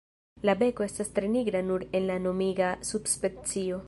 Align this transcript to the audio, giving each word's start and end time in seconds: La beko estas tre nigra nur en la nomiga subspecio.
La 0.49 0.53
beko 0.61 0.85
estas 0.85 1.11
tre 1.19 1.29
nigra 1.35 1.61
nur 1.67 1.85
en 1.99 2.07
la 2.13 2.15
nomiga 2.25 2.71
subspecio. 2.93 3.79